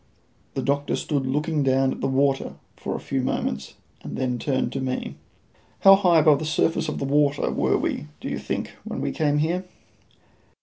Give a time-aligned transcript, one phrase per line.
[0.55, 4.73] The doctor stood looking down at the water for a few moments, and then turned
[4.73, 5.13] to me.
[5.81, 9.11] "How high above the surface of the water were we, do you think, when we
[9.11, 9.63] came here?"